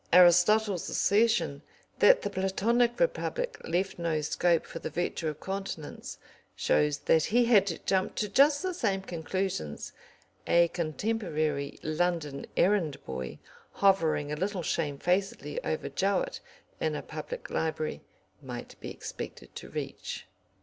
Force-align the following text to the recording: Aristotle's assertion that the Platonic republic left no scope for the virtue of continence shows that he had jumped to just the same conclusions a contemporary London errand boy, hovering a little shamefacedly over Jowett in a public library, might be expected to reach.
Aristotle's 0.11 0.89
assertion 0.89 1.61
that 1.99 2.23
the 2.23 2.29
Platonic 2.31 2.99
republic 2.99 3.57
left 3.67 3.99
no 3.99 4.19
scope 4.21 4.65
for 4.65 4.79
the 4.79 4.89
virtue 4.89 5.27
of 5.27 5.39
continence 5.39 6.17
shows 6.55 6.97
that 7.05 7.25
he 7.25 7.45
had 7.45 7.85
jumped 7.85 8.15
to 8.15 8.27
just 8.27 8.63
the 8.63 8.73
same 8.73 9.03
conclusions 9.03 9.93
a 10.47 10.69
contemporary 10.69 11.77
London 11.83 12.47
errand 12.57 12.97
boy, 13.05 13.37
hovering 13.73 14.31
a 14.31 14.35
little 14.35 14.63
shamefacedly 14.63 15.63
over 15.63 15.87
Jowett 15.87 16.39
in 16.79 16.95
a 16.95 17.03
public 17.03 17.51
library, 17.51 18.01
might 18.41 18.79
be 18.79 18.89
expected 18.89 19.55
to 19.55 19.69
reach. 19.69 20.25